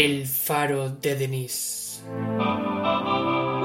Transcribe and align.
El 0.00 0.28
faro 0.28 0.90
de 0.90 1.16
Denise. 1.16 2.02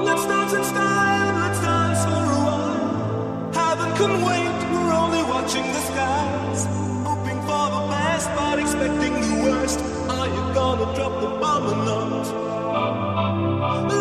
Let's 0.04 0.26
dance 0.26 0.52
in 0.52 0.64
style, 0.64 1.34
let's 1.38 1.60
dance 1.60 2.02
for 2.10 2.26
a 2.36 2.40
while. 2.46 3.52
Heaven 3.54 3.90
can 3.98 4.14
wait, 4.26 4.56
we're 4.72 4.94
only 5.02 5.22
watching 5.34 5.62
the 5.62 5.82
skies. 5.90 6.60
Hoping 7.06 7.40
for 7.46 7.64
the 7.74 7.82
best, 7.94 8.28
but 8.34 8.58
expecting 8.58 9.14
the 9.26 9.34
worst. 9.44 9.78
Are 10.10 10.26
you 10.26 10.42
gonna 10.58 10.86
drop 10.96 11.14
the 11.22 11.30
bomb 11.40 11.66
or 11.72 11.78
not? 11.90 12.26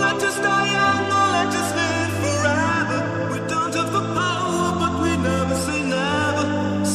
Let 0.04 0.20
us 0.30 0.38
die 0.48 0.70
young 0.80 1.06
or 1.20 1.28
let 1.38 1.52
us 1.62 1.70
live 1.82 2.14
forever. 2.24 3.00
We 3.32 3.40
don't 3.54 3.74
have 3.80 3.92
the 3.94 4.06
power, 4.18 4.66
but 4.82 4.94
we 5.04 5.12
never 5.30 5.56
say 5.68 5.80
never. 5.98 6.46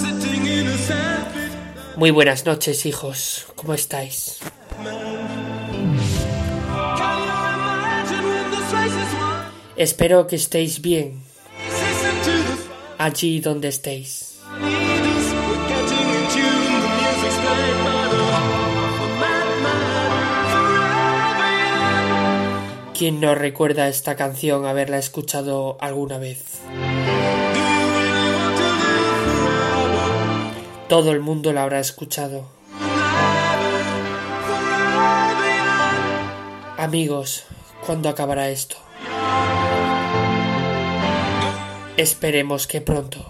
Sitting 0.03 0.47
in 0.47 0.67
a 0.67 0.79
sandpit. 0.89 1.53
Muy 1.97 2.11
buenas 2.11 2.45
noches, 2.45 2.87
hijos. 2.87 3.47
¿Cómo 3.55 3.75
estáis? 3.75 4.41
Espero 9.79 10.27
que 10.27 10.35
estéis 10.35 10.83
bien 10.83 11.23
allí 12.99 13.39
donde 13.39 13.69
estéis. 13.69 14.41
¿Quién 22.93 23.21
no 23.21 23.37
recuerda 23.37 23.87
esta 23.87 24.17
canción 24.17 24.67
haberla 24.67 24.99
escuchado 24.99 25.79
alguna 25.81 26.19
vez? 26.19 26.59
Todo 30.89 31.13
el 31.13 31.20
mundo 31.20 31.53
la 31.53 31.63
habrá 31.63 31.79
escuchado. 31.79 32.48
Amigos, 36.77 37.45
¿cuándo 37.87 38.09
acabará 38.09 38.48
esto? 38.48 38.88
Esperemos 41.99 42.69
que 42.69 42.81
pronto. 42.81 43.27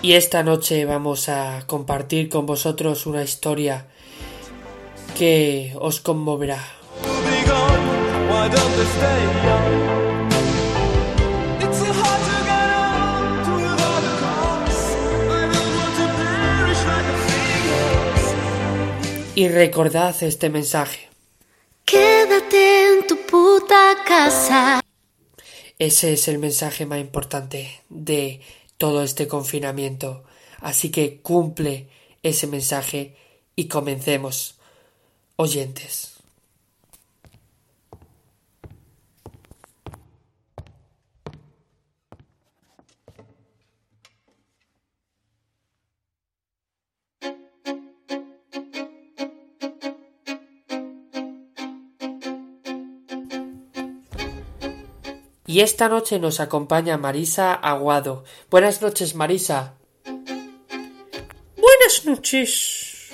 Y 0.00 0.14
esta 0.14 0.42
noche 0.42 0.86
vamos 0.86 1.28
a 1.28 1.64
compartir 1.66 2.30
con 2.30 2.46
vosotros 2.46 3.04
una 3.04 3.22
historia 3.22 3.88
que 5.18 5.74
os 5.78 6.00
conmoverá. 6.00 6.64
Y 19.36 19.48
recordad 19.48 20.16
este 20.22 20.48
mensaje. 20.48 21.10
Quédate 21.84 22.88
en 22.88 23.06
tu 23.06 23.18
puta 23.26 23.94
casa. 24.08 24.80
Ese 25.78 26.14
es 26.14 26.28
el 26.28 26.38
mensaje 26.38 26.86
más 26.86 27.00
importante 27.00 27.82
de 27.90 28.40
todo 28.78 29.02
este 29.02 29.28
confinamiento. 29.28 30.24
Así 30.62 30.90
que 30.90 31.20
cumple 31.20 31.90
ese 32.22 32.46
mensaje 32.46 33.14
y 33.54 33.68
comencemos, 33.68 34.58
oyentes. 35.36 36.15
Y 55.48 55.60
esta 55.60 55.88
noche 55.88 56.18
nos 56.18 56.40
acompaña 56.40 56.98
Marisa 56.98 57.54
Aguado. 57.54 58.24
Buenas 58.50 58.82
noches, 58.82 59.14
Marisa. 59.14 59.78
Buenas 61.56 62.04
noches. 62.04 63.12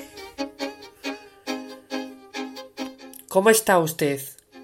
¿Cómo 3.29 3.51
está 3.51 3.79
usted? 3.79 4.21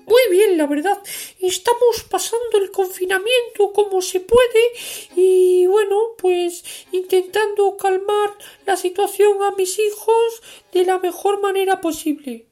Muy 0.07 0.23
bien, 0.31 0.57
la 0.57 0.67
verdad. 0.67 0.99
Estamos 1.41 2.05
pasando 2.11 2.57
el 2.59 2.71
confinamiento 2.71 3.73
como 3.75 4.01
se 4.01 4.21
puede 4.21 4.73
y 5.15 5.67
bueno, 5.67 6.15
pues 6.17 6.65
intentando 6.93 7.77
calmar 7.77 8.31
la 8.65 8.79
situación 8.79 9.43
a 9.43 9.51
mis 9.53 9.79
hijos 9.79 10.43
de 10.73 10.87
la 10.87 10.99
mejor 10.99 11.43
manera 11.43 11.83
posible. 11.83 12.48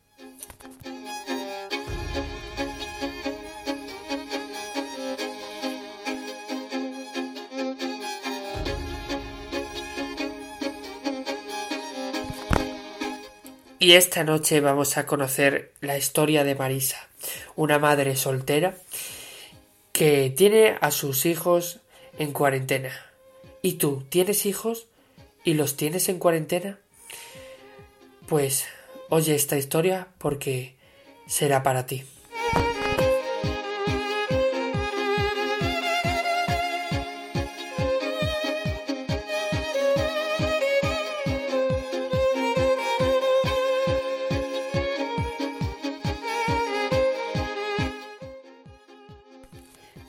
Y 13.86 13.92
esta 13.92 14.24
noche 14.24 14.60
vamos 14.60 14.96
a 14.96 15.06
conocer 15.06 15.72
la 15.80 15.96
historia 15.96 16.42
de 16.42 16.56
Marisa, 16.56 17.08
una 17.54 17.78
madre 17.78 18.16
soltera 18.16 18.76
que 19.92 20.28
tiene 20.36 20.76
a 20.80 20.90
sus 20.90 21.24
hijos 21.24 21.78
en 22.18 22.32
cuarentena. 22.32 22.90
¿Y 23.62 23.74
tú 23.74 24.04
tienes 24.08 24.44
hijos 24.44 24.88
y 25.44 25.54
los 25.54 25.76
tienes 25.76 26.08
en 26.08 26.18
cuarentena? 26.18 26.80
Pues 28.26 28.64
oye 29.08 29.36
esta 29.36 29.56
historia 29.56 30.08
porque 30.18 30.74
será 31.28 31.62
para 31.62 31.86
ti. 31.86 32.02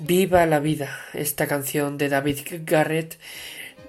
Viva 0.08 0.46
la 0.46 0.62
vida. 0.62 1.02
Esta 1.14 1.48
canción 1.48 1.98
de 1.98 2.08
David 2.08 2.40
Garrett 2.64 3.20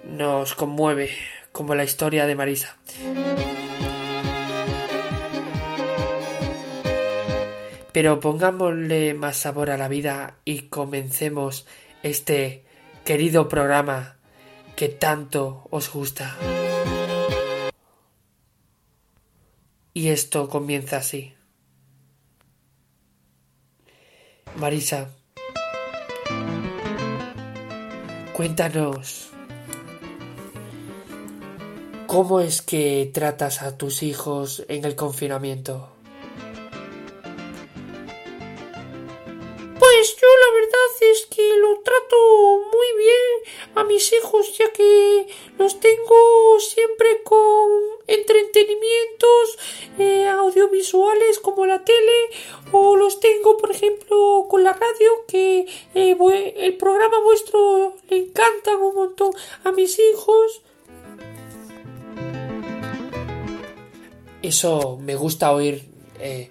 nos 0.03 0.57
conmueve 0.57 1.11
como 1.53 1.77
la 1.77 1.85
historia 1.85 2.27
de 2.27 2.35
Marisa. 2.35 2.77
Pero 7.93 8.19
pongámosle 8.19 9.15
más 9.15 9.37
sabor 9.37 9.71
a 9.71 9.77
la 9.77 9.87
vida 9.87 10.39
y 10.45 10.63
comencemos 10.63 11.69
este 12.03 12.65
querido 13.05 13.49
programa 13.49 14.17
que 14.75 14.89
tanto 14.89 15.69
os 15.71 15.89
gusta. 15.89 16.37
Y 19.95 20.09
esto 20.09 20.49
comienza 20.49 20.97
así. 20.97 21.35
Marisa, 24.57 25.11
Cuéntanos, 28.39 29.31
¿cómo 32.07 32.39
es 32.39 32.63
que 32.63 33.11
tratas 33.13 33.63
a 33.63 33.77
tus 33.77 34.05
hijos 34.05 34.65
en 34.69 34.85
el 34.85 34.95
confinamiento? 34.95 35.98
El 55.99 56.77
programa 56.77 57.21
vuestro 57.25 57.97
le 58.09 58.19
encanta 58.19 58.77
un 58.77 58.95
montón 58.95 59.31
a 59.65 59.73
mis 59.73 59.99
hijos 59.99 60.63
eso 64.43 64.99
me 65.03 65.17
gusta 65.17 65.53
oír 65.53 65.89
eh, 66.21 66.51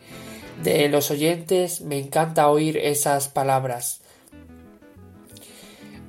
de 0.63 0.89
los 0.89 1.11
oyentes 1.11 1.81
me 1.81 1.97
encanta 1.97 2.49
oír 2.49 2.77
esas 2.77 3.29
palabras 3.29 4.01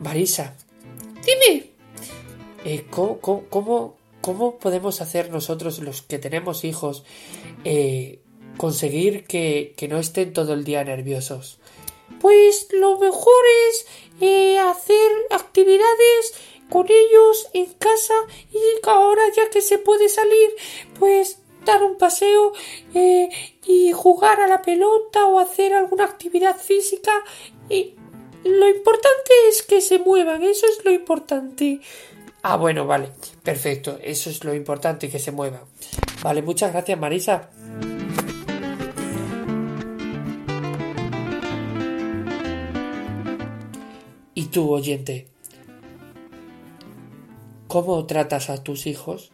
Marisa 0.01 0.57
dime 1.25 1.71
eh, 2.65 2.87
¿cómo, 2.91 3.19
cómo, 3.21 3.45
cómo, 3.49 3.97
cómo 4.21 4.59
podemos 4.59 5.01
hacer 5.01 5.31
nosotros 5.31 5.79
los 5.79 6.03
que 6.03 6.19
tenemos 6.19 6.65
hijos 6.65 7.05
eh, 7.65 8.21
conseguir 8.57 9.25
que, 9.25 9.75
que 9.77 9.87
no 9.87 9.99
estén 9.99 10.33
todo 10.33 10.55
el 10.55 10.65
día 10.65 10.83
nerviosos? 10.83 11.59
Pues 12.21 12.69
lo 12.73 12.99
mejor 12.99 13.45
es 13.69 13.87
eh, 14.21 14.59
hacer 14.59 15.11
actividades 15.31 16.35
con 16.69 16.87
ellos 16.91 17.49
en 17.53 17.67
casa 17.75 18.15
y 18.53 18.87
ahora 18.87 19.23
ya 19.35 19.49
que 19.51 19.63
se 19.63 19.79
puede 19.79 20.09
salir, 20.09 20.51
pues 20.99 21.39
dar 21.65 21.83
un 21.83 21.97
paseo 21.99 22.53
eh, 22.95 23.29
y 23.67 23.93
jugar 23.93 24.41
a 24.41 24.49
la 24.49 24.63
pelota 24.63 25.27
o 25.27 25.39
hacer 25.39 25.75
alguna 25.75 26.05
actividad 26.05 26.57
física. 26.57 27.13
Y 27.69 27.95
lo 28.45 28.69
importante 28.69 29.33
es 29.49 29.63
que 29.63 29.81
se 29.81 29.99
muevan, 29.99 30.43
eso 30.43 30.67
es 30.67 30.85
lo 30.85 30.91
importante. 30.91 31.81
Ah, 32.43 32.57
bueno, 32.57 32.87
vale, 32.87 33.11
perfecto, 33.43 33.99
eso 34.03 34.31
es 34.31 34.45
lo 34.45 34.55
importante, 34.55 35.11
que 35.11 35.19
se 35.19 35.33
muevan. 35.33 35.63
Vale, 36.23 36.43
muchas 36.43 36.73
gracias 36.73 36.99
Marisa. 36.99 37.51
¿Y 44.39 44.45
tú, 44.45 44.73
oyente? 44.73 45.27
¿Cómo 47.67 48.07
tratas 48.07 48.51
a 48.51 48.63
tus 48.63 48.87
hijos? 48.87 49.33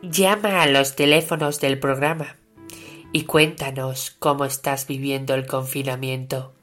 Llama 0.00 0.62
a 0.62 0.68
los 0.68 0.94
teléfonos 0.94 1.58
del 1.58 1.80
programa 1.80 2.36
y 3.12 3.24
cuéntanos 3.24 4.14
cómo 4.20 4.44
estás 4.44 4.86
viviendo 4.86 5.34
el 5.34 5.48
confinamiento. 5.48 6.55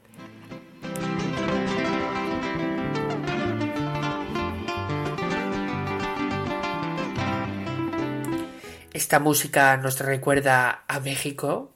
Esta 9.14 9.22
música 9.22 9.76
nos 9.76 10.00
recuerda 10.00 10.82
a 10.88 10.98
México 10.98 11.70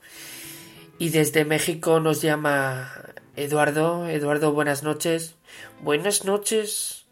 y 0.98 1.10
desde 1.10 1.44
México 1.44 2.00
nos 2.00 2.20
llama 2.20 2.90
Eduardo. 3.36 4.08
Eduardo, 4.08 4.52
buenas 4.52 4.82
noches. 4.82 5.36
Buenas 5.80 6.24
noches. 6.24 7.06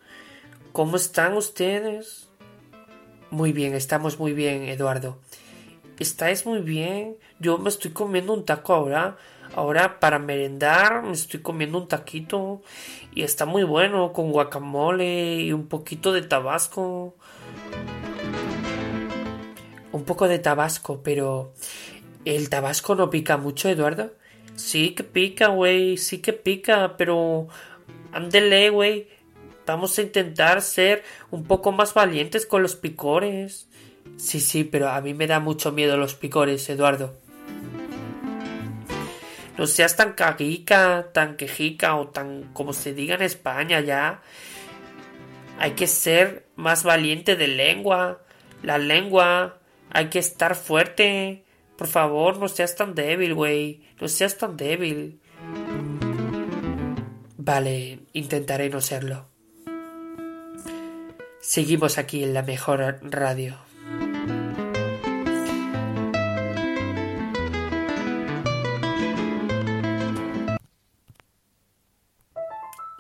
¿Cómo 0.73 0.97
están 0.97 1.35
ustedes? 1.35 2.27
Muy 3.31 3.53
bien, 3.53 3.77
estamos 3.77 4.19
muy 4.19 4.33
bien, 4.33 4.65
Eduardo. 4.65 5.21
¿Estáis 6.01 6.45
muy 6.45 6.59
bien? 6.59 7.19
Yo 7.39 7.59
me 7.59 7.69
estoy 7.69 7.93
comiendo 7.93 8.35
un 8.35 8.45
taco 8.45 8.75
ahora. 8.75 9.19
Ahora 9.55 10.01
para 10.01 10.19
merendar 10.19 11.05
me 11.05 11.13
estoy 11.13 11.39
comiendo 11.39 11.79
un 11.79 11.87
taquito 11.87 12.63
y 13.15 13.23
está 13.23 13.47
muy 13.47 13.63
bueno 13.63 14.13
con 14.13 14.33
guacamole 14.33 15.37
y 15.37 15.53
un 15.53 15.69
poquito 15.69 16.13
de 16.13 16.23
tabasco 16.23 17.15
un 19.97 20.05
poco 20.05 20.29
de 20.29 20.39
tabasco, 20.39 21.03
pero 21.03 21.53
¿el 22.25 22.49
tabasco 22.51 22.95
no 22.95 23.11
pica 23.11 23.37
mucho, 23.37 23.69
Eduardo? 23.69 24.13
Sí 24.55 24.91
que 24.91 25.05
pica, 25.05 25.49
güey, 25.49 25.97
sí 25.97 26.19
que 26.19 26.33
pica, 26.33 26.97
pero 26.97 27.49
ándele, 28.13 28.71
güey. 28.71 29.09
Vamos 29.67 29.99
a 29.99 30.03
intentar 30.03 30.63
ser 30.63 31.03
un 31.31 31.45
poco 31.45 31.73
más 31.73 31.93
valientes 31.93 32.47
con 32.47 32.63
los 32.63 32.77
picores. 32.77 33.69
Sí, 34.17 34.41
sí, 34.41 34.65
pero 34.65 34.89
a 34.91 35.01
mí 35.01 35.13
me 35.13 35.27
da 35.27 35.41
mucho 35.41 35.73
miedo 35.73 35.97
los 35.97 36.15
picores, 36.15 36.69
Eduardo. 36.69 37.15
No 39.59 39.67
seas 39.67 39.97
tan 39.97 40.13
caguica, 40.13 41.09
tan 41.13 41.37
quejica 41.37 41.97
o 41.97 42.09
tan 42.09 42.53
como 42.53 42.73
se 42.73 42.93
diga 42.93 43.15
en 43.15 43.23
España 43.23 43.81
ya. 43.81 44.23
Hay 45.59 45.73
que 45.73 45.87
ser 45.87 46.47
más 46.55 46.85
valiente 46.85 47.37
de 47.37 47.49
lengua. 47.49 48.21
La 48.63 48.79
lengua 48.79 49.56
hay 49.91 50.09
que 50.09 50.19
estar 50.19 50.55
fuerte. 50.55 51.45
Por 51.77 51.87
favor, 51.89 52.39
no 52.39 52.49
seas 52.49 52.77
tan 52.77 52.95
débil, 52.95 53.35
güey. 53.35 53.83
No 54.01 54.09
seas 54.09 54.39
tan 54.39 54.57
débil. 54.57 55.21
Vale, 57.37 58.01
intentaré 58.13 58.71
no 58.71 58.81
serlo. 58.81 59.29
Seguimos 61.41 61.99
aquí 61.99 62.25
en 62.25 62.35
la 62.35 62.43
mejor 62.43 62.99
radio. 63.03 63.57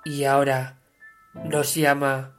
Y 0.04 0.22
ahora 0.22 0.78
nos 1.34 1.74
llama 1.74 2.35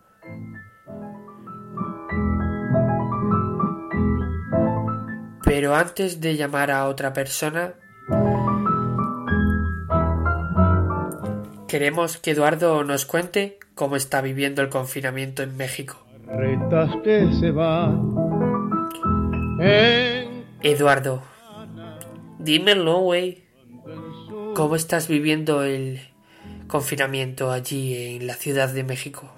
Pero 5.58 5.74
antes 5.74 6.22
de 6.22 6.36
llamar 6.36 6.70
a 6.70 6.88
otra 6.88 7.14
persona, 7.14 7.74
queremos 11.68 12.18
que 12.18 12.30
Eduardo 12.30 12.84
nos 12.84 13.06
cuente 13.06 13.58
cómo 13.74 13.96
está 13.96 14.22
viviendo 14.22 14.62
el 14.62 14.70
confinamiento 14.70 15.42
en 15.42 15.58
México. 15.58 15.98
Eduardo, 20.62 21.24
dímelo, 22.38 23.00
güey. 23.00 23.44
¿Cómo 24.54 24.76
estás 24.76 25.08
viviendo 25.08 25.64
el 25.64 26.02
confinamiento 26.68 27.52
allí 27.52 28.18
en 28.18 28.28
la 28.28 28.36
Ciudad 28.36 28.70
de 28.70 28.84
México? 28.84 29.34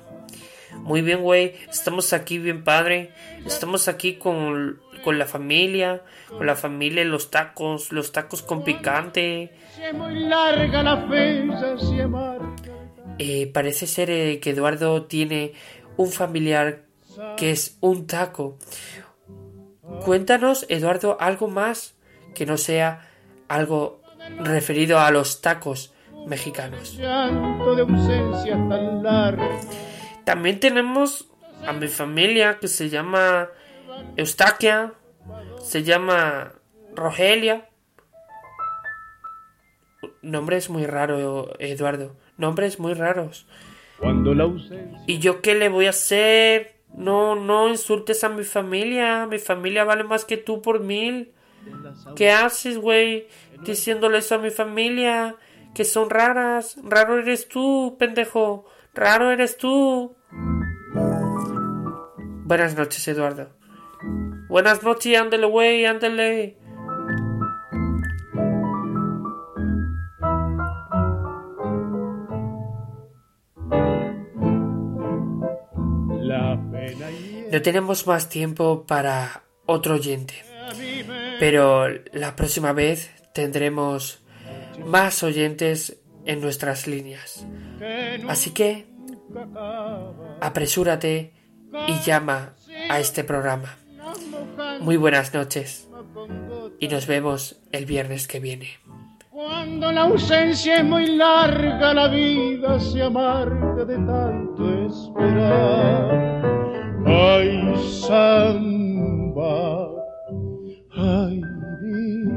Muy 0.75 1.01
bien, 1.01 1.21
güey. 1.21 1.53
Estamos 1.69 2.11
aquí 2.11 2.39
bien 2.39 2.65
padre. 2.65 3.11
Estamos 3.45 3.87
aquí 3.87 4.15
con 4.15 4.81
con 5.03 5.17
la 5.17 5.25
familia, 5.25 6.01
con 6.29 6.45
la 6.45 6.55
familia, 6.55 7.03
los 7.05 7.31
tacos, 7.31 7.91
los 7.91 8.11
tacos 8.11 8.41
con 8.41 8.63
picante. 8.63 9.51
Eh, 13.17 13.51
parece 13.53 13.87
ser 13.87 14.09
eh, 14.09 14.39
que 14.39 14.51
Eduardo 14.51 15.03
tiene 15.03 15.53
un 15.97 16.11
familiar 16.11 16.83
que 17.37 17.51
es 17.51 17.77
un 17.81 18.07
taco. 18.07 18.57
Cuéntanos, 20.05 20.65
Eduardo, 20.69 21.17
algo 21.19 21.47
más 21.47 21.95
que 22.33 22.45
no 22.45 22.57
sea 22.57 23.09
algo 23.47 24.01
referido 24.39 24.99
a 24.99 25.11
los 25.11 25.41
tacos 25.41 25.93
mexicanos. 26.27 26.97
También 30.23 30.59
tenemos 30.59 31.27
a 31.65 31.73
mi 31.73 31.87
familia 31.87 32.59
que 32.59 32.67
se 32.67 32.89
llama 32.89 33.49
Eustaquia, 34.15 34.93
se 35.61 35.83
llama 35.83 36.53
Rogelia. 36.95 37.69
Nombres 40.21 40.69
muy 40.69 40.85
raros, 40.85 41.49
Eduardo. 41.59 42.15
Nombres 42.37 42.79
muy 42.79 42.93
raros. 42.93 43.45
Cuando 43.99 44.33
la 44.33 44.49
¿Y 45.07 45.19
yo 45.19 45.41
qué 45.41 45.55
le 45.55 45.69
voy 45.69 45.87
a 45.87 45.91
hacer? 45.91 46.75
No, 46.95 47.35
no 47.35 47.69
insultes 47.69 48.23
a 48.23 48.29
mi 48.29 48.43
familia. 48.43 49.27
Mi 49.27 49.39
familia 49.39 49.83
vale 49.83 50.03
más 50.03 50.25
que 50.25 50.37
tú 50.37 50.61
por 50.61 50.79
mil. 50.79 51.33
¿Qué 52.15 52.31
haces, 52.31 52.77
güey? 52.77 53.27
Diciéndole 53.63 54.19
eso 54.19 54.35
a 54.35 54.39
mi 54.39 54.51
familia. 54.51 55.35
Que 55.73 55.83
son 55.83 56.09
raras. 56.09 56.77
Raro 56.83 57.19
eres 57.19 57.47
tú, 57.47 57.97
pendejo. 57.99 58.65
Raro 58.93 59.31
eres 59.31 59.57
tú. 59.57 60.15
Buenas 62.45 62.75
noches, 62.75 63.07
Eduardo. 63.07 63.58
Buenas 64.47 64.83
noches, 64.83 65.17
ándale, 65.17 65.45
güey, 65.45 65.85
ándale. 65.85 66.57
No 77.51 77.61
tenemos 77.63 78.05
más 78.05 78.29
tiempo 78.29 78.85
para 78.85 79.43
otro 79.65 79.95
oyente, 79.95 80.35
pero 81.39 81.87
la 82.13 82.35
próxima 82.35 82.73
vez 82.73 83.09
tendremos 83.33 84.23
más 84.85 85.23
oyentes 85.23 85.97
en 86.25 86.41
nuestras 86.41 86.87
líneas. 86.87 87.45
Así 88.27 88.51
que 88.51 88.85
apresúrate 90.41 91.33
y 91.87 91.99
llama 92.05 92.55
a 92.89 92.99
este 92.99 93.23
programa. 93.23 93.77
Muy 94.81 94.97
buenas 94.97 95.33
noches 95.33 95.89
y 96.79 96.87
nos 96.87 97.05
vemos 97.05 97.59
el 97.71 97.85
viernes 97.85 98.27
que 98.27 98.39
viene. 98.39 98.67
Cuando 99.29 99.91
la 99.91 100.01
ausencia 100.03 100.77
es 100.77 100.85
muy 100.85 101.17
larga, 101.17 101.93
la 101.93 102.07
vida 102.07 102.79
se 102.79 103.03
amarga 103.03 103.83
de 103.85 103.95
tanto 103.95 104.85
esperar. 104.87 106.41
Ay, 107.05 107.73
samba, 108.01 109.89
ay, 110.95 111.41
vida. 111.81 112.35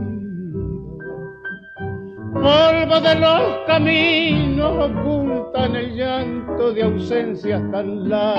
Polvo 2.34 3.00
de 3.00 3.14
los 3.14 3.66
caminos 3.66 4.90
ocultan 4.90 5.76
el 5.76 5.94
llanto 5.96 6.72
de 6.72 6.82
ausencias 6.82 7.62
tan 7.70 8.08
largas. 8.08 8.32